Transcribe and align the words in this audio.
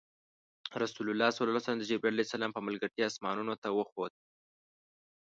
رسول 0.81 1.07
الله 1.11 1.29
د 1.79 1.83
جبرایل 1.91 2.19
ع 2.45 2.47
په 2.55 2.61
ملګرتیا 2.67 3.05
اسمانونو 3.09 3.53
ته 3.61 3.69
وخوت. 3.77 4.13